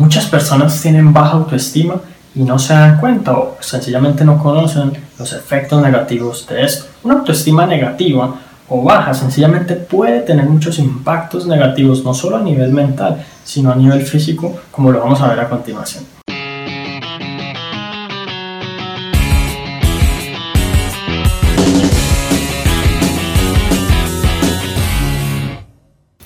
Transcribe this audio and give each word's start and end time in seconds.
Muchas 0.00 0.24
personas 0.24 0.80
tienen 0.80 1.12
baja 1.12 1.32
autoestima 1.32 1.96
y 2.34 2.40
no 2.40 2.58
se 2.58 2.72
dan 2.72 2.98
cuenta 2.98 3.32
o 3.34 3.58
sencillamente 3.60 4.24
no 4.24 4.42
conocen 4.42 4.92
los 5.18 5.34
efectos 5.34 5.82
negativos 5.82 6.46
de 6.46 6.62
esto. 6.62 6.86
Una 7.04 7.16
autoestima 7.16 7.66
negativa 7.66 8.34
o 8.70 8.82
baja 8.82 9.12
sencillamente 9.12 9.76
puede 9.76 10.20
tener 10.20 10.46
muchos 10.46 10.78
impactos 10.78 11.46
negativos, 11.46 12.02
no 12.02 12.14
solo 12.14 12.38
a 12.38 12.40
nivel 12.40 12.72
mental, 12.72 13.22
sino 13.44 13.70
a 13.70 13.74
nivel 13.74 14.00
físico, 14.00 14.56
como 14.70 14.90
lo 14.90 15.00
vamos 15.00 15.20
a 15.20 15.28
ver 15.28 15.40
a 15.40 15.50
continuación. 15.50 16.19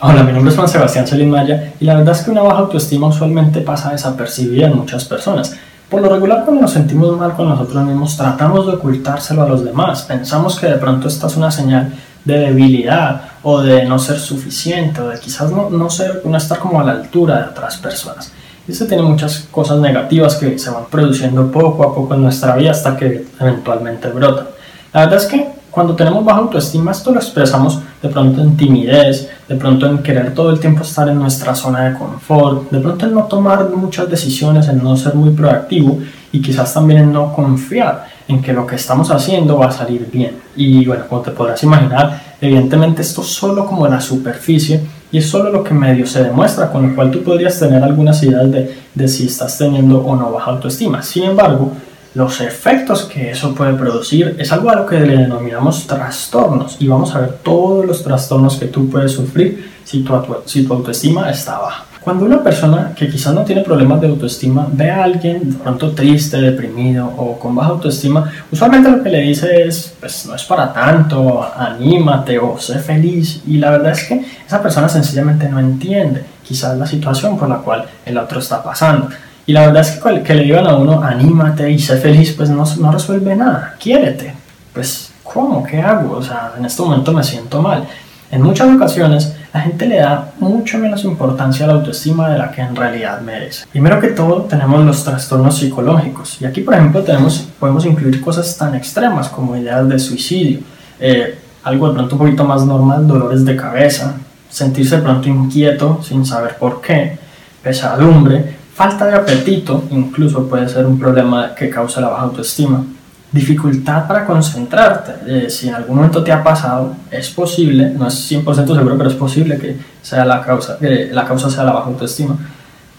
Hola, 0.06 0.22
mi 0.22 0.32
nombre 0.32 0.50
es 0.50 0.56
Juan 0.56 0.68
Sebastián 0.68 1.30
Maya 1.30 1.72
y 1.80 1.86
la 1.86 1.94
verdad 1.94 2.14
es 2.14 2.20
que 2.20 2.30
una 2.30 2.42
baja 2.42 2.58
autoestima 2.58 3.06
usualmente 3.06 3.62
pasa 3.62 3.90
desapercibida 3.90 4.66
en 4.66 4.76
muchas 4.76 5.06
personas. 5.06 5.56
Por 5.88 6.02
lo 6.02 6.10
regular, 6.10 6.44
cuando 6.44 6.60
nos 6.60 6.72
sentimos 6.72 7.16
mal 7.16 7.32
con 7.32 7.48
nosotros 7.48 7.82
mismos, 7.84 8.14
tratamos 8.14 8.66
de 8.66 8.74
ocultárselo 8.74 9.44
a 9.44 9.48
los 9.48 9.64
demás. 9.64 10.02
Pensamos 10.02 10.60
que 10.60 10.66
de 10.66 10.74
pronto 10.74 11.08
esta 11.08 11.26
es 11.26 11.38
una 11.38 11.50
señal 11.50 11.94
de 12.22 12.38
debilidad 12.38 13.22
o 13.42 13.62
de 13.62 13.86
no 13.86 13.98
ser 13.98 14.18
suficiente 14.18 15.00
o 15.00 15.08
de 15.08 15.18
quizás 15.18 15.50
no, 15.50 15.70
no, 15.70 15.88
ser, 15.88 16.20
no 16.26 16.36
estar 16.36 16.58
como 16.58 16.82
a 16.82 16.84
la 16.84 16.92
altura 16.92 17.38
de 17.38 17.44
otras 17.44 17.78
personas. 17.78 18.30
Y 18.68 18.72
esto 18.72 18.86
tiene 18.86 19.04
muchas 19.04 19.48
cosas 19.50 19.78
negativas 19.78 20.36
que 20.36 20.58
se 20.58 20.68
van 20.68 20.84
produciendo 20.90 21.50
poco 21.50 21.82
a 21.82 21.94
poco 21.94 22.12
en 22.12 22.24
nuestra 22.24 22.54
vida 22.56 22.72
hasta 22.72 22.94
que 22.94 23.24
eventualmente 23.40 24.08
brotan. 24.08 24.48
La 24.92 25.06
verdad 25.06 25.16
es 25.16 25.24
que 25.24 25.48
cuando 25.70 25.96
tenemos 25.96 26.24
baja 26.24 26.40
autoestima, 26.40 26.92
esto 26.92 27.10
lo 27.10 27.18
expresamos 27.18 27.80
de 28.02 28.08
pronto 28.10 28.42
en 28.42 28.54
timidez, 28.56 29.30
de 29.48 29.56
pronto 29.56 29.86
en 29.86 29.98
querer 29.98 30.32
todo 30.32 30.50
el 30.50 30.58
tiempo 30.58 30.82
estar 30.82 31.08
en 31.08 31.18
nuestra 31.18 31.54
zona 31.54 31.90
de 31.90 31.98
confort, 31.98 32.70
de 32.70 32.80
pronto 32.80 33.06
en 33.06 33.14
no 33.14 33.24
tomar 33.24 33.68
muchas 33.70 34.08
decisiones, 34.08 34.68
en 34.68 34.82
no 34.82 34.96
ser 34.96 35.14
muy 35.14 35.30
proactivo 35.30 35.98
y 36.32 36.40
quizás 36.40 36.72
también 36.72 37.00
en 37.00 37.12
no 37.12 37.32
confiar 37.32 38.06
en 38.26 38.40
que 38.40 38.52
lo 38.52 38.66
que 38.66 38.76
estamos 38.76 39.10
haciendo 39.10 39.58
va 39.58 39.66
a 39.66 39.72
salir 39.72 40.08
bien. 40.10 40.36
Y 40.56 40.84
bueno, 40.86 41.04
como 41.08 41.20
te 41.20 41.30
podrás 41.30 41.62
imaginar, 41.62 42.20
evidentemente 42.40 43.02
esto 43.02 43.20
es 43.20 43.28
solo 43.28 43.66
como 43.66 43.86
la 43.86 44.00
superficie 44.00 44.80
y 45.12 45.18
es 45.18 45.28
solo 45.28 45.50
lo 45.50 45.62
que 45.62 45.74
medio 45.74 46.06
se 46.06 46.24
demuestra, 46.24 46.72
con 46.72 46.88
lo 46.88 46.94
cual 46.94 47.10
tú 47.10 47.22
podrías 47.22 47.58
tener 47.58 47.82
algunas 47.82 48.22
ideas 48.22 48.50
de, 48.50 48.74
de 48.94 49.08
si 49.08 49.26
estás 49.26 49.58
teniendo 49.58 49.98
o 49.98 50.16
no 50.16 50.32
baja 50.32 50.52
autoestima. 50.52 51.02
Sin 51.02 51.24
embargo, 51.24 51.72
los 52.14 52.40
efectos 52.40 53.04
que 53.04 53.30
eso 53.30 53.54
puede 53.54 53.74
producir 53.74 54.36
es 54.38 54.52
algo 54.52 54.70
a 54.70 54.76
lo 54.76 54.86
que 54.86 55.00
le 55.00 55.16
denominamos 55.16 55.86
trastornos 55.86 56.76
y 56.78 56.86
vamos 56.86 57.14
a 57.14 57.20
ver 57.20 57.38
todos 57.42 57.84
los 57.84 58.04
trastornos 58.04 58.56
que 58.56 58.66
tú 58.66 58.88
puedes 58.88 59.12
sufrir 59.12 59.72
si 59.84 60.02
tu, 60.02 60.14
autoestima 60.14 61.28
está 61.30 61.58
baja. 61.58 61.84
Cuando 62.00 62.26
una 62.26 62.42
persona 62.42 62.92
que 62.94 63.08
quizás 63.08 63.34
no 63.34 63.44
tiene 63.44 63.62
problemas 63.62 64.00
de 64.00 64.08
autoestima 64.08 64.68
ve 64.70 64.90
a 64.90 65.04
alguien 65.04 65.52
de 65.52 65.56
pronto 65.56 65.92
triste, 65.92 66.40
deprimido 66.40 67.06
o 67.16 67.38
con 67.38 67.54
baja 67.54 67.70
autoestima, 67.70 68.30
usualmente 68.52 68.90
lo 68.90 69.02
que 69.02 69.08
le 69.08 69.20
dice 69.20 69.62
es, 69.66 69.94
pues 69.98 70.26
no 70.26 70.34
es 70.34 70.44
para 70.44 70.72
tanto, 70.72 71.50
anímate 71.56 72.38
o 72.38 72.58
sé 72.58 72.78
feliz. 72.78 73.42
Y 73.46 73.56
la 73.56 73.70
verdad 73.70 73.92
es 73.92 74.04
que 74.04 74.24
esa 74.46 74.62
persona 74.62 74.88
sencillamente 74.88 75.48
no 75.48 75.58
entiende 75.58 76.22
quizás 76.42 76.76
la 76.76 76.86
situación 76.86 77.38
por 77.38 77.48
la 77.48 77.56
cual 77.56 77.86
el 78.04 78.18
otro 78.18 78.38
está 78.38 78.62
pasando. 78.62 79.08
Y 79.46 79.52
la 79.52 79.66
verdad 79.66 79.82
es 79.82 79.92
que 79.92 80.22
que 80.22 80.34
le 80.34 80.44
digan 80.44 80.66
a 80.66 80.76
uno, 80.76 81.02
anímate 81.02 81.70
y 81.70 81.78
sé 81.78 81.98
feliz, 81.98 82.32
pues 82.32 82.48
no, 82.48 82.64
no 82.80 82.92
resuelve 82.92 83.36
nada, 83.36 83.74
quiérete. 83.78 84.34
Pues, 84.72 85.12
¿cómo? 85.22 85.62
¿Qué 85.62 85.80
hago? 85.80 86.16
O 86.16 86.22
sea, 86.22 86.52
en 86.58 86.64
este 86.64 86.82
momento 86.82 87.12
me 87.12 87.22
siento 87.22 87.60
mal. 87.60 87.86
En 88.30 88.42
muchas 88.42 88.74
ocasiones, 88.74 89.34
la 89.52 89.60
gente 89.60 89.86
le 89.86 89.98
da 89.98 90.32
mucho 90.40 90.78
menos 90.78 91.04
importancia 91.04 91.64
a 91.64 91.68
la 91.68 91.74
autoestima 91.74 92.28
de 92.30 92.38
la 92.38 92.50
que 92.50 92.62
en 92.62 92.74
realidad 92.74 93.20
merece. 93.20 93.66
Primero 93.70 94.00
que 94.00 94.08
todo, 94.08 94.42
tenemos 94.42 94.84
los 94.84 95.04
trastornos 95.04 95.58
psicológicos. 95.58 96.40
Y 96.40 96.44
aquí, 96.44 96.62
por 96.62 96.74
ejemplo, 96.74 97.02
tenemos, 97.02 97.46
podemos 97.60 97.86
incluir 97.86 98.20
cosas 98.20 98.56
tan 98.56 98.74
extremas 98.74 99.28
como 99.28 99.56
ideas 99.56 99.88
de 99.88 99.98
suicidio, 100.00 100.58
eh, 100.98 101.38
algo 101.62 101.88
de 101.88 101.94
pronto 101.94 102.16
un 102.16 102.18
poquito 102.18 102.44
más 102.44 102.64
normal, 102.64 103.06
dolores 103.06 103.44
de 103.44 103.54
cabeza, 103.54 104.16
sentirse 104.50 104.96
de 104.96 105.02
pronto 105.02 105.28
inquieto 105.28 106.00
sin 106.02 106.26
saber 106.26 106.56
por 106.56 106.80
qué, 106.80 107.16
pesadumbre, 107.62 108.53
Falta 108.74 109.06
de 109.06 109.14
apetito 109.14 109.84
incluso 109.90 110.48
puede 110.48 110.68
ser 110.68 110.84
un 110.84 110.98
problema 110.98 111.54
que 111.54 111.70
causa 111.70 112.00
la 112.00 112.08
baja 112.08 112.24
autoestima. 112.24 112.84
Dificultad 113.30 114.08
para 114.08 114.26
concentrarte. 114.26 115.12
Eh, 115.26 115.48
si 115.48 115.68
en 115.68 115.76
algún 115.76 115.96
momento 115.96 116.24
te 116.24 116.32
ha 116.32 116.42
pasado, 116.42 116.92
es 117.08 117.30
posible, 117.30 117.90
no 117.90 118.08
es 118.08 118.32
100% 118.32 118.74
seguro, 118.74 118.98
pero 118.98 119.10
es 119.10 119.14
posible 119.14 119.58
que 119.58 119.76
sea 120.02 120.24
la 120.24 120.42
causa, 120.42 120.76
que 120.78 121.10
la 121.12 121.24
causa 121.24 121.48
sea 121.48 121.62
la 121.62 121.72
baja 121.72 121.86
autoestima. 121.86 122.36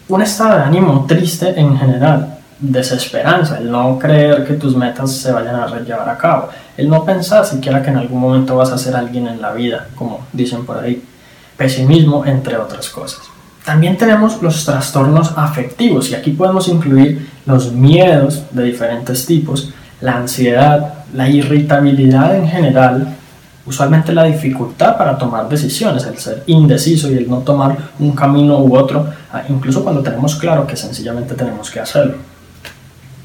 Un 0.08 0.22
estado 0.22 0.58
de 0.58 0.64
ánimo 0.64 1.06
triste 1.06 1.60
en 1.60 1.78
general, 1.78 2.38
desesperanza, 2.58 3.58
el 3.58 3.70
no 3.70 4.00
creer 4.00 4.46
que 4.46 4.54
tus 4.54 4.78
metas 4.78 5.12
se 5.12 5.34
vayan 5.34 5.56
a 5.56 5.80
llevar 5.80 6.08
a 6.08 6.18
cabo, 6.18 6.50
el 6.78 6.88
no 6.88 7.04
pensar 7.04 7.46
siquiera 7.46 7.82
que 7.82 7.90
en 7.90 7.98
algún 7.98 8.22
momento 8.22 8.56
vas 8.56 8.72
a 8.72 8.78
ser 8.78 8.96
alguien 8.96 9.28
en 9.28 9.42
la 9.42 9.52
vida, 9.52 9.88
como 9.96 10.22
dicen 10.32 10.66
por 10.66 10.78
ahí, 10.78 11.04
pesimismo, 11.58 12.26
entre 12.26 12.56
otras 12.56 12.90
cosas. 12.90 13.35
También 13.66 13.98
tenemos 13.98 14.42
los 14.44 14.64
trastornos 14.64 15.34
afectivos 15.36 16.12
y 16.12 16.14
aquí 16.14 16.32
podemos 16.32 16.68
incluir 16.68 17.28
los 17.48 17.72
miedos 17.72 18.44
de 18.52 18.64
diferentes 18.64 19.26
tipos, 19.26 19.74
la 20.02 20.18
ansiedad, 20.18 20.94
la 21.16 21.28
irritabilidad 21.28 22.36
en 22.36 22.48
general, 22.48 23.16
usualmente 23.66 24.14
la 24.14 24.26
dificultad 24.26 24.98
para 24.98 25.18
tomar 25.18 25.50
decisiones, 25.50 26.06
el 26.06 26.20
ser 26.20 26.44
indeciso 26.46 27.12
y 27.12 27.18
el 27.18 27.28
no 27.28 27.40
tomar 27.40 27.76
un 27.98 28.12
camino 28.12 28.60
u 28.60 28.78
otro, 28.78 29.08
ah, 29.34 29.42
incluso 29.50 29.84
cuando 29.84 30.04
tenemos 30.04 30.36
claro 30.36 30.68
que 30.68 30.78
sencillamente 30.78 31.34
tenemos 31.34 31.72
que 31.72 31.80
hacerlo. 31.80 32.18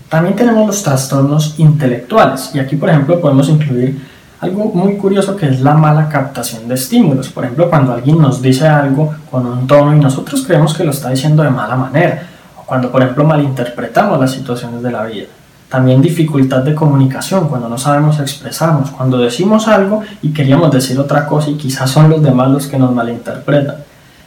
También 0.08 0.34
tenemos 0.34 0.66
los 0.66 0.82
trastornos 0.82 1.54
intelectuales 1.58 2.50
y 2.54 2.58
aquí 2.58 2.76
por 2.76 2.88
ejemplo 2.88 3.20
podemos 3.20 3.48
incluir 3.50 4.00
algo 4.40 4.64
muy 4.72 4.96
curioso 4.96 5.36
que 5.36 5.46
es 5.46 5.60
la 5.60 5.74
mala 5.74 6.08
captación 6.08 6.66
de 6.66 6.74
estímulos. 6.74 7.28
Por 7.28 7.44
ejemplo, 7.44 7.68
cuando 7.68 7.92
alguien 7.92 8.18
nos 8.18 8.40
dice 8.40 8.66
algo 8.66 9.14
con 9.30 9.46
un 9.46 9.66
tono 9.66 9.94
y 9.94 10.00
nosotros 10.00 10.42
creemos 10.46 10.74
que 10.74 10.84
lo 10.84 10.90
está 10.90 11.10
diciendo 11.10 11.42
de 11.42 11.50
mala 11.50 11.76
manera, 11.76 12.22
o 12.58 12.62
cuando, 12.62 12.90
por 12.90 13.02
ejemplo, 13.02 13.24
malinterpretamos 13.24 14.18
las 14.18 14.30
situaciones 14.32 14.82
de 14.82 14.90
la 14.90 15.04
vida. 15.04 15.26
También 15.68 16.00
dificultad 16.00 16.62
de 16.62 16.74
comunicación, 16.74 17.48
cuando 17.48 17.68
no 17.68 17.76
sabemos 17.78 18.18
expresarnos, 18.18 18.90
cuando 18.90 19.18
decimos 19.18 19.68
algo 19.68 20.02
y 20.22 20.32
queríamos 20.32 20.72
decir 20.72 20.98
otra 20.98 21.26
cosa 21.26 21.50
y 21.50 21.54
quizás 21.54 21.90
son 21.90 22.08
los 22.08 22.22
demás 22.22 22.50
los 22.50 22.66
que 22.66 22.78
nos 22.78 22.92
malinterpretan. 22.92 23.76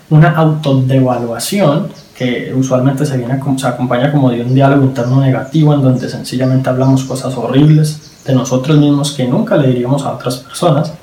Una 0.10 0.30
autodevaluación 0.36 1.88
que 2.16 2.54
usualmente 2.56 3.06
se, 3.06 3.18
viene, 3.18 3.42
se 3.58 3.68
acompaña 3.68 4.12
como 4.12 4.30
de 4.30 4.42
un 4.42 4.54
diálogo 4.54 4.84
interno 4.84 5.20
negativo 5.20 5.74
en 5.74 5.82
donde 5.82 6.08
sencillamente 6.08 6.70
hablamos 6.70 7.04
cosas 7.04 7.36
horribles 7.36 8.13
de 8.26 8.34
nosotros 8.34 8.78
mismos 8.78 9.12
que 9.12 9.28
nunca 9.28 9.58
le 9.58 9.68
diríamos 9.68 10.04
a 10.04 10.14
otras 10.14 10.38
personas. 10.38 10.94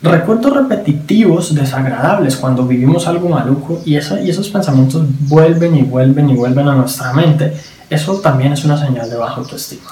Recuerdos 0.00 0.54
repetitivos, 0.54 1.54
desagradables, 1.54 2.36
cuando 2.36 2.64
vivimos 2.64 3.08
algo 3.08 3.28
maluco 3.28 3.80
y, 3.84 3.96
esos 3.96 4.48
pensamientos 4.48 5.02
vuelven 5.20 5.74
y 5.76 5.82
vuelven 5.82 6.30
y 6.30 6.34
vuelven 6.34 6.68
a 6.68 6.74
nuestra 6.74 7.12
mente, 7.12 7.52
eso 7.90 8.20
también 8.20 8.52
es 8.52 8.64
una 8.64 8.78
señal 8.78 9.10
de 9.10 9.16
baja 9.16 9.36
autoestima. 9.36 9.90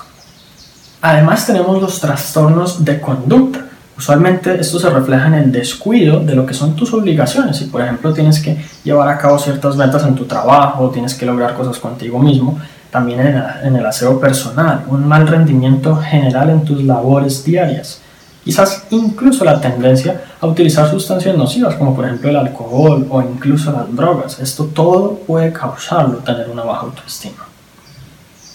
Además 1.03 1.47
tenemos 1.47 1.81
los 1.81 2.01
trastornos 2.01 2.85
de 2.85 3.01
conducta. 3.01 3.67
Usualmente 3.99 4.61
esto 4.61 4.79
se 4.79 4.91
refleja 4.91 5.27
en 5.27 5.35
el 5.35 5.53
descuido 5.53 6.21
de 6.21 6.35
lo 6.35 6.47
que 6.47 6.55
son 6.55 6.77
tus 6.77 6.93
obligaciones. 6.93 7.57
Si 7.57 7.65
por 7.65 7.81
ejemplo 7.81 8.13
tienes 8.13 8.41
que 8.41 8.65
llevar 8.85 9.09
a 9.09 9.19
cabo 9.19 9.39
ciertas 9.39 9.77
metas 9.77 10.05
en 10.05 10.15
tu 10.15 10.27
trabajo, 10.27 10.91
tienes 10.91 11.15
que 11.15 11.27
lograr 11.27 11.55
cosas 11.55 11.79
contigo 11.79 12.19
mismo, 12.19 12.59
también 12.97 13.21
en, 13.21 13.77
el 13.77 13.85
aseo 13.85 14.19
personal, 14.19 14.87
un 14.89 15.07
mal 15.07 15.29
rendimiento 15.29 15.97
general 15.97 16.49
en 16.49 16.65
tus 16.65 16.83
labores 16.83 17.45
diarias. 17.45 18.01
Quizás 18.43 18.85
incluso 18.89 19.45
la 19.45 19.61
tendencia 19.61 20.23
a 20.41 20.47
utilizar 20.47 20.91
sustancias 20.91 21.37
nocivas 21.37 21.75
como 21.75 21.95
por 21.95 22.07
ejemplo 22.07 22.31
el 22.31 22.37
alcohol 22.37 23.07
o 23.11 23.21
incluso 23.21 23.71
las 23.71 23.95
drogas. 23.95 24.41
Esto 24.41 24.65
todo 24.65 25.19
puede 25.27 25.53
causarlo 25.53 26.21
tener 26.21 26.49
una 26.49 26.63
baja 26.63 26.87
autoestima. 26.87 27.45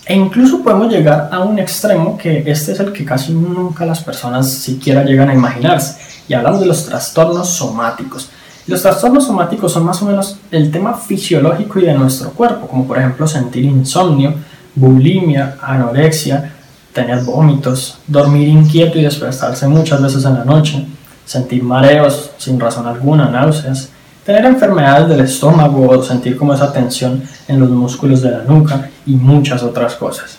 E 0.07 0.15
incluso 0.15 0.63
podemos 0.63 0.91
llegar 0.91 1.29
a 1.31 1.41
un 1.41 1.59
extremo 1.59 2.17
que 2.17 2.43
este 2.47 2.71
es 2.71 2.79
el 2.79 2.91
que 2.91 3.05
casi 3.05 3.33
nunca 3.33 3.85
las 3.85 4.01
personas 4.03 4.49
siquiera 4.49 5.03
llegan 5.03 5.29
a 5.29 5.35
imaginarse. 5.35 5.97
Y 6.27 6.33
hablamos 6.33 6.61
de 6.61 6.65
los 6.65 6.83
trastornos 6.87 7.47
somáticos. 7.47 8.31
Los 8.67 8.81
trastornos 8.83 9.25
somáticos 9.25 9.71
son 9.71 9.85
más 9.85 10.01
o 10.01 10.05
menos 10.05 10.37
el 10.51 10.71
tema 10.71 10.93
fisiológico 10.93 11.79
y 11.79 11.85
de 11.85 11.93
nuestro 11.93 12.31
cuerpo, 12.31 12.67
como 12.67 12.85
por 12.85 12.97
ejemplo 12.97 13.27
sentir 13.27 13.65
insomnio, 13.65 14.35
bulimia, 14.75 15.57
anorexia, 15.61 16.53
tener 16.93 17.23
vómitos, 17.23 17.97
dormir 18.07 18.47
inquieto 18.47 18.99
y 18.99 19.03
despertarse 19.03 19.67
muchas 19.67 20.01
veces 20.01 20.25
en 20.25 20.35
la 20.35 20.45
noche, 20.45 20.85
sentir 21.25 21.63
mareos 21.63 22.31
sin 22.37 22.59
razón 22.59 22.87
alguna, 22.87 23.29
náuseas, 23.29 23.89
tener 24.25 24.45
enfermedades 24.45 25.09
del 25.09 25.21
estómago 25.21 25.89
o 25.89 26.03
sentir 26.03 26.37
como 26.37 26.53
esa 26.53 26.71
tensión 26.71 27.23
en 27.47 27.59
los 27.59 27.69
músculos 27.69 28.21
de 28.21 28.31
la 28.31 28.43
nuca 28.43 28.89
y 29.05 29.15
muchas 29.15 29.63
otras 29.63 29.95
cosas. 29.95 30.37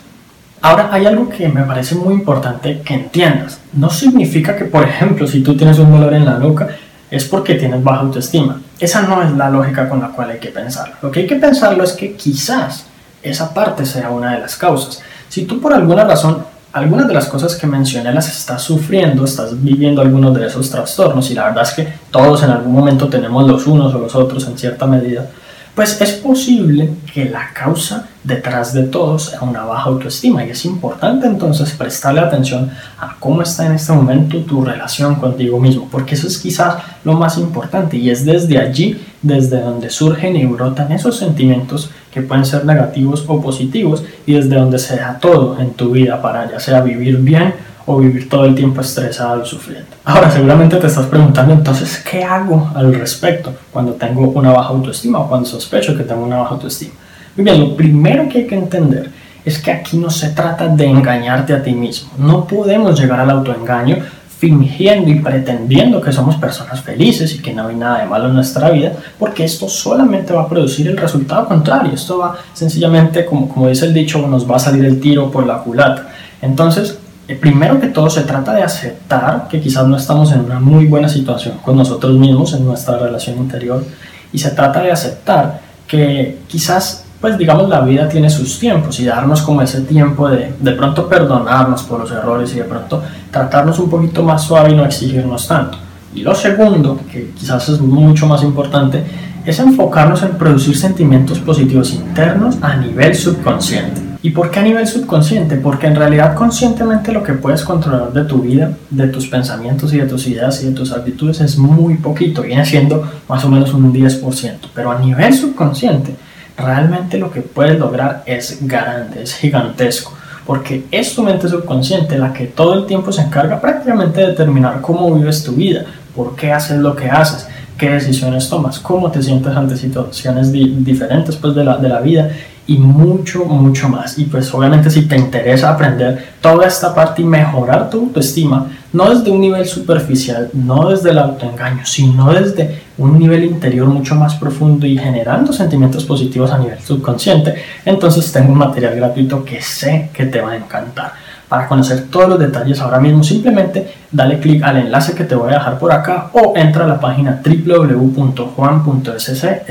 Ahora 0.60 0.90
hay 0.92 1.06
algo 1.06 1.28
que 1.28 1.48
me 1.48 1.64
parece 1.64 1.96
muy 1.96 2.14
importante 2.14 2.82
que 2.84 2.94
entiendas. 2.94 3.58
No 3.72 3.90
significa 3.90 4.54
que, 4.54 4.66
por 4.66 4.84
ejemplo, 4.84 5.26
si 5.26 5.42
tú 5.42 5.56
tienes 5.56 5.80
un 5.80 5.90
dolor 5.90 6.14
en 6.14 6.24
la 6.24 6.38
nuca, 6.38 6.68
es 7.12 7.26
porque 7.26 7.56
tienes 7.56 7.84
baja 7.84 8.00
autoestima. 8.00 8.58
esa 8.80 9.02
no 9.02 9.22
es 9.22 9.30
la 9.32 9.50
lógica 9.50 9.86
con 9.86 10.00
la 10.00 10.08
cual 10.08 10.30
hay 10.30 10.38
que 10.38 10.48
pensarlo. 10.48 10.94
Lo 11.02 11.10
que 11.10 11.20
hay 11.20 11.26
que 11.26 11.36
pensarlo 11.36 11.84
es 11.84 11.92
que 11.92 12.14
quizás 12.14 12.86
esa 13.22 13.52
parte 13.52 13.84
sea 13.84 14.08
una 14.08 14.32
de 14.32 14.40
las 14.40 14.56
causas. 14.56 15.02
Si 15.28 15.44
tú 15.44 15.60
por 15.60 15.74
alguna 15.74 16.04
razón 16.04 16.44
algunas 16.72 17.06
de 17.06 17.12
las 17.12 17.26
cosas 17.26 17.54
que 17.54 17.66
mencioné 17.66 18.14
las 18.14 18.28
estás 18.28 18.62
sufriendo, 18.62 19.26
estás 19.26 19.62
viviendo 19.62 20.00
algunos 20.00 20.34
de 20.34 20.46
esos 20.46 20.70
trastornos 20.70 21.30
y 21.30 21.34
la 21.34 21.44
verdad 21.44 21.64
es 21.64 21.72
que 21.72 21.88
todos 22.10 22.42
en 22.44 22.50
algún 22.50 22.72
momento 22.72 23.08
tenemos 23.08 23.46
los 23.46 23.66
unos 23.66 23.94
o 23.94 23.98
los 23.98 24.14
otros 24.14 24.46
en 24.46 24.56
cierta 24.56 24.86
medida, 24.86 25.26
pues 25.74 26.00
es 26.02 26.12
posible 26.12 26.90
que 27.12 27.24
la 27.24 27.50
causa 27.54 28.08
detrás 28.22 28.74
de 28.74 28.84
todo 28.84 29.18
sea 29.18 29.40
una 29.40 29.64
baja 29.64 29.84
autoestima 29.84 30.44
y 30.44 30.50
es 30.50 30.64
importante 30.66 31.26
entonces 31.26 31.72
prestarle 31.72 32.20
atención 32.20 32.70
a 33.00 33.16
cómo 33.18 33.42
está 33.42 33.66
en 33.66 33.72
este 33.72 33.92
momento 33.92 34.38
tu 34.40 34.62
relación 34.64 35.14
contigo 35.14 35.58
mismo, 35.58 35.88
porque 35.90 36.14
eso 36.14 36.26
es 36.26 36.38
quizás 36.38 36.76
lo 37.04 37.14
más 37.14 37.38
importante 37.38 37.96
y 37.96 38.10
es 38.10 38.24
desde 38.24 38.58
allí, 38.58 39.02
desde 39.22 39.60
donde 39.60 39.88
surgen 39.88 40.36
y 40.36 40.44
brotan 40.44 40.92
esos 40.92 41.16
sentimientos 41.16 41.90
que 42.12 42.20
pueden 42.20 42.44
ser 42.44 42.66
negativos 42.66 43.24
o 43.26 43.40
positivos 43.40 44.04
y 44.26 44.34
desde 44.34 44.56
donde 44.56 44.78
se 44.78 44.96
da 44.96 45.18
todo 45.18 45.58
en 45.58 45.70
tu 45.70 45.92
vida 45.92 46.20
para 46.20 46.50
ya 46.50 46.60
sea 46.60 46.82
vivir 46.82 47.16
bien 47.16 47.54
o 47.86 47.98
vivir 47.98 48.28
todo 48.28 48.44
el 48.44 48.54
tiempo 48.54 48.80
estresado 48.80 49.42
y 49.42 49.46
sufriendo. 49.46 49.88
Ahora, 50.04 50.30
seguramente 50.30 50.76
te 50.76 50.86
estás 50.86 51.06
preguntando 51.06 51.52
entonces, 51.52 52.02
¿qué 52.08 52.22
hago 52.22 52.70
al 52.74 52.94
respecto 52.94 53.52
cuando 53.72 53.92
tengo 53.92 54.28
una 54.28 54.52
baja 54.52 54.68
autoestima 54.68 55.20
o 55.20 55.28
cuando 55.28 55.48
sospecho 55.48 55.96
que 55.96 56.04
tengo 56.04 56.24
una 56.24 56.38
baja 56.38 56.54
autoestima? 56.54 56.94
Muy 57.36 57.44
bien, 57.44 57.60
lo 57.60 57.76
primero 57.76 58.28
que 58.28 58.38
hay 58.38 58.46
que 58.46 58.56
entender 58.56 59.10
es 59.44 59.58
que 59.58 59.72
aquí 59.72 59.96
no 59.96 60.10
se 60.10 60.30
trata 60.30 60.68
de 60.68 60.86
engañarte 60.86 61.52
a 61.52 61.62
ti 61.62 61.72
mismo. 61.72 62.10
No 62.18 62.46
podemos 62.46 62.98
llegar 63.00 63.20
al 63.20 63.30
autoengaño 63.30 63.96
fingiendo 64.38 65.08
y 65.08 65.20
pretendiendo 65.20 66.00
que 66.00 66.12
somos 66.12 66.34
personas 66.34 66.80
felices 66.80 67.32
y 67.32 67.38
que 67.38 67.54
no 67.54 67.68
hay 67.68 67.76
nada 67.76 68.00
de 68.00 68.06
malo 68.06 68.26
en 68.26 68.34
nuestra 68.34 68.70
vida, 68.70 68.92
porque 69.16 69.44
esto 69.44 69.68
solamente 69.68 70.32
va 70.32 70.42
a 70.42 70.48
producir 70.48 70.88
el 70.88 70.96
resultado 70.96 71.46
contrario. 71.46 71.92
Esto 71.94 72.18
va 72.18 72.36
sencillamente, 72.52 73.24
como, 73.24 73.48
como 73.48 73.68
dice 73.68 73.86
el 73.86 73.94
dicho, 73.94 74.26
nos 74.26 74.50
va 74.50 74.56
a 74.56 74.58
salir 74.58 74.84
el 74.84 75.00
tiro 75.00 75.30
por 75.30 75.46
la 75.46 75.58
culata. 75.58 76.08
Entonces, 76.40 76.98
eh, 77.28 77.36
primero 77.36 77.80
que 77.80 77.88
todo 77.88 78.10
se 78.10 78.22
trata 78.22 78.52
de 78.52 78.62
aceptar 78.62 79.48
que 79.48 79.60
quizás 79.60 79.86
no 79.86 79.96
estamos 79.96 80.32
en 80.32 80.40
una 80.40 80.58
muy 80.58 80.86
buena 80.86 81.08
situación 81.08 81.58
con 81.64 81.76
nosotros 81.76 82.14
mismos 82.14 82.52
en 82.54 82.64
nuestra 82.64 82.98
relación 82.98 83.38
interior 83.38 83.84
y 84.32 84.38
se 84.38 84.50
trata 84.50 84.82
de 84.82 84.90
aceptar 84.90 85.60
que 85.86 86.40
quizás 86.48 87.04
pues 87.20 87.38
digamos 87.38 87.68
la 87.68 87.80
vida 87.82 88.08
tiene 88.08 88.28
sus 88.28 88.58
tiempos 88.58 88.98
y 88.98 89.04
darnos 89.04 89.42
como 89.42 89.62
ese 89.62 89.82
tiempo 89.82 90.28
de 90.28 90.52
de 90.58 90.72
pronto 90.72 91.08
perdonarnos 91.08 91.84
por 91.84 92.00
los 92.00 92.10
errores 92.10 92.52
y 92.54 92.58
de 92.58 92.64
pronto 92.64 93.02
tratarnos 93.30 93.78
un 93.78 93.88
poquito 93.88 94.24
más 94.24 94.42
suave 94.42 94.72
y 94.72 94.74
no 94.74 94.84
exigirnos 94.84 95.46
tanto. 95.46 95.78
Y 96.14 96.22
lo 96.22 96.34
segundo, 96.34 97.00
que 97.10 97.30
quizás 97.30 97.68
es 97.70 97.80
mucho 97.80 98.26
más 98.26 98.42
importante, 98.42 99.02
es 99.46 99.58
enfocarnos 99.58 100.22
en 100.22 100.36
producir 100.36 100.76
sentimientos 100.76 101.38
positivos 101.38 101.92
internos 101.94 102.56
a 102.60 102.76
nivel 102.76 103.14
subconsciente. 103.14 104.01
¿Y 104.24 104.30
por 104.30 104.52
qué 104.52 104.60
a 104.60 104.62
nivel 104.62 104.86
subconsciente? 104.86 105.56
Porque 105.56 105.88
en 105.88 105.96
realidad 105.96 106.36
conscientemente 106.36 107.10
lo 107.10 107.24
que 107.24 107.32
puedes 107.32 107.64
controlar 107.64 108.12
de 108.12 108.24
tu 108.24 108.38
vida, 108.38 108.70
de 108.88 109.08
tus 109.08 109.26
pensamientos 109.26 109.92
y 109.92 109.98
de 109.98 110.06
tus 110.06 110.28
ideas 110.28 110.62
y 110.62 110.66
de 110.66 110.72
tus 110.72 110.92
actitudes 110.92 111.40
es 111.40 111.58
muy 111.58 111.96
poquito, 111.96 112.42
viene 112.42 112.64
siendo 112.64 113.04
más 113.28 113.44
o 113.44 113.48
menos 113.48 113.74
un 113.74 113.92
10%. 113.92 114.58
Pero 114.72 114.92
a 114.92 115.00
nivel 115.00 115.34
subconsciente, 115.34 116.14
realmente 116.56 117.18
lo 117.18 117.32
que 117.32 117.40
puedes 117.40 117.80
lograr 117.80 118.22
es 118.24 118.58
grande, 118.64 119.24
es 119.24 119.34
gigantesco. 119.34 120.12
Porque 120.46 120.84
es 120.92 121.16
tu 121.16 121.24
mente 121.24 121.48
subconsciente 121.48 122.16
la 122.16 122.32
que 122.32 122.46
todo 122.46 122.74
el 122.74 122.86
tiempo 122.86 123.10
se 123.10 123.22
encarga 123.22 123.60
prácticamente 123.60 124.20
de 124.20 124.28
determinar 124.28 124.80
cómo 124.80 125.12
vives 125.12 125.42
tu 125.42 125.52
vida, 125.52 125.84
por 126.14 126.36
qué 126.36 126.52
haces 126.52 126.78
lo 126.78 126.94
que 126.94 127.10
haces, 127.10 127.48
qué 127.76 127.90
decisiones 127.90 128.48
tomas, 128.48 128.78
cómo 128.78 129.10
te 129.10 129.22
sientes 129.22 129.54
ante 129.54 129.76
situaciones 129.76 130.52
diferentes 130.52 131.36
pues, 131.36 131.54
de, 131.54 131.64
la, 131.64 131.76
de 131.76 131.88
la 131.88 132.00
vida 132.00 132.30
y 132.66 132.78
mucho, 132.78 133.44
mucho 133.44 133.88
más. 133.88 134.18
Y 134.18 134.24
pues 134.24 134.52
obviamente 134.54 134.90
si 134.90 135.02
te 135.02 135.16
interesa 135.16 135.70
aprender 135.70 136.32
toda 136.40 136.66
esta 136.66 136.94
parte 136.94 137.22
y 137.22 137.24
mejorar 137.24 137.90
tu 137.90 138.00
autoestima, 138.00 138.68
no 138.92 139.10
desde 139.10 139.30
un 139.30 139.40
nivel 139.40 139.66
superficial, 139.66 140.50
no 140.52 140.90
desde 140.90 141.10
el 141.10 141.18
autoengaño, 141.18 141.84
sino 141.84 142.32
desde 142.32 142.82
un 142.98 143.18
nivel 143.18 143.44
interior 143.44 143.88
mucho 143.88 144.14
más 144.14 144.34
profundo 144.36 144.86
y 144.86 144.96
generando 144.96 145.52
sentimientos 145.52 146.04
positivos 146.04 146.50
a 146.52 146.58
nivel 146.58 146.78
subconsciente, 146.80 147.54
entonces 147.84 148.30
tengo 148.30 148.52
un 148.52 148.58
material 148.58 148.94
gratuito 148.96 149.44
que 149.44 149.60
sé 149.60 150.10
que 150.12 150.26
te 150.26 150.40
va 150.40 150.52
a 150.52 150.56
encantar. 150.56 151.21
Para 151.52 151.68
conocer 151.68 152.06
todos 152.08 152.30
los 152.30 152.38
detalles 152.38 152.80
ahora 152.80 152.98
mismo 152.98 153.22
simplemente 153.22 153.92
dale 154.10 154.40
clic 154.40 154.62
al 154.62 154.78
enlace 154.78 155.14
que 155.14 155.24
te 155.24 155.34
voy 155.34 155.50
a 155.50 155.56
dejar 155.56 155.78
por 155.78 155.92
acá 155.92 156.30
o 156.32 156.54
entra 156.56 156.86
a 156.86 156.88
la 156.88 156.98
página 156.98 157.42
www.juan.sc 157.44 158.54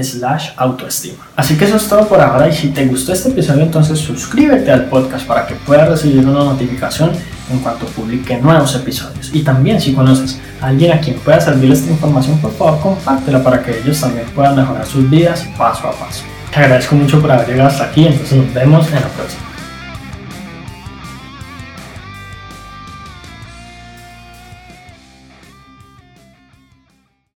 slash 0.03 0.49
autoestima. 0.57 1.23
Así 1.35 1.57
que 1.57 1.65
eso 1.65 1.77
es 1.77 1.87
todo 1.87 2.07
por 2.07 2.21
ahora 2.21 2.47
y 2.47 2.53
si 2.53 2.67
te 2.67 2.85
gustó 2.85 3.13
este 3.13 3.29
episodio 3.29 3.63
entonces 3.63 3.97
suscríbete 3.97 4.71
al 4.71 4.89
podcast 4.89 5.25
para 5.25 5.47
que 5.47 5.55
puedas 5.55 5.89
recibir 5.89 6.23
una 6.23 6.43
notificación 6.43 7.13
en 7.51 7.57
cuanto 7.61 7.87
publique 7.87 8.37
nuevos 8.37 8.75
episodios. 8.75 9.33
Y 9.33 9.41
también 9.41 9.81
si 9.81 9.95
conoces 9.95 10.39
a 10.61 10.67
alguien 10.67 10.91
a 10.91 10.99
quien 10.99 11.17
pueda 11.17 11.41
servir 11.41 11.71
esta 11.71 11.89
información, 11.89 12.37
por 12.37 12.51
favor 12.51 12.79
compártela 12.79 13.41
para 13.41 13.63
que 13.63 13.79
ellos 13.79 13.99
también 13.99 14.27
puedan 14.35 14.55
mejorar 14.55 14.85
sus 14.85 15.09
vidas 15.09 15.47
paso 15.57 15.87
a 15.87 15.93
paso. 15.93 16.25
Te 16.53 16.59
agradezco 16.59 16.95
mucho 16.95 17.19
por 17.19 17.31
haber 17.31 17.47
llegado 17.47 17.69
hasta 17.69 17.85
aquí, 17.85 18.05
entonces 18.05 18.37
nos 18.37 18.53
vemos 18.53 18.85
en 18.89 19.01
la 19.01 19.07
próxima. 19.07 19.50